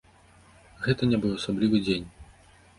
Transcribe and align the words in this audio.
Гэта 0.85 1.03
не 1.13 1.21
быў 1.27 1.37
асаблівы 1.37 1.85
дзень. 1.87 2.11